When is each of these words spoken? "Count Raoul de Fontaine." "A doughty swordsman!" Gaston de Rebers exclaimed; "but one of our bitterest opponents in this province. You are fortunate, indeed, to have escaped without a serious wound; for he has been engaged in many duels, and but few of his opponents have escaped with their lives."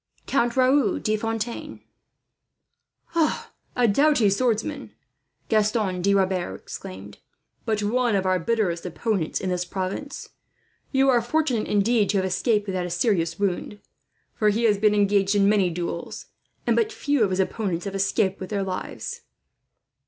"Count 0.25 0.57
Raoul 0.57 0.97
de 0.97 1.15
Fontaine." 1.15 1.81
"A 3.13 3.87
doughty 3.87 4.31
swordsman!" 4.31 4.95
Gaston 5.47 6.01
de 6.01 6.15
Rebers 6.15 6.59
exclaimed; 6.59 7.19
"but 7.65 7.83
one 7.83 8.15
of 8.15 8.25
our 8.25 8.39
bitterest 8.39 8.83
opponents 8.83 9.39
in 9.39 9.49
this 9.51 9.63
province. 9.63 10.29
You 10.91 11.09
are 11.09 11.21
fortunate, 11.21 11.67
indeed, 11.67 12.09
to 12.09 12.17
have 12.17 12.25
escaped 12.25 12.65
without 12.65 12.87
a 12.87 12.89
serious 12.89 13.37
wound; 13.37 13.79
for 14.33 14.49
he 14.49 14.63
has 14.63 14.79
been 14.79 14.95
engaged 14.95 15.35
in 15.35 15.47
many 15.47 15.69
duels, 15.69 16.25
and 16.65 16.75
but 16.75 16.91
few 16.91 17.23
of 17.23 17.29
his 17.29 17.39
opponents 17.39 17.85
have 17.85 17.93
escaped 17.93 18.39
with 18.39 18.49
their 18.49 18.63
lives." 18.63 19.21